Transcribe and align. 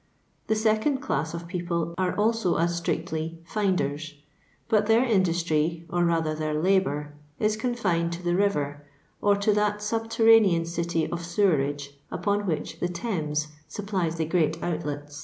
The 0.47 0.55
second 0.55 0.97
class 0.97 1.35
of 1.35 1.47
people 1.47 1.93
are 1.95 2.15
also 2.15 2.55
as 2.55 2.75
strictly 2.75 3.37
Jinden; 3.51 4.15
but 4.67 4.87
their 4.87 5.03
in 5.05 5.21
dustry, 5.21 5.83
or 5.91 6.09
ather 6.09 6.33
their 6.33 6.55
labour, 6.59 7.13
is 7.37 7.55
confined 7.55 8.11
to 8.13 8.23
the 8.23 8.35
river, 8.35 8.81
or 9.21 9.35
to 9.35 9.53
that 9.53 9.79
subterranean 9.83 10.63
dty 10.63 11.07
of 11.11 11.19
sewemge 11.19 11.89
Nnto 12.11 12.43
which 12.47 12.79
the 12.79 12.87
Thames 12.89 13.49
supplies 13.67 14.15
the 14.15 14.25
great 14.25 14.59
outleu. 14.61 15.07